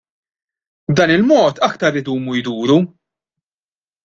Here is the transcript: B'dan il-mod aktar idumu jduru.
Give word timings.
B'dan 0.91 1.13
il-mod 1.17 1.55
aktar 1.67 1.95
idumu 2.01 2.33
jduru. 2.39 2.79